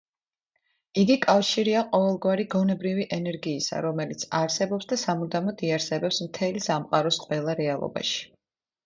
[0.99, 8.27] იგი კავშირია ყოველგვარი გონებრივი ენერგიისა, რომელიც არსებობს და სამუდამოდ იარსებებს მთელი სამყაროს ყველა რეალობაში.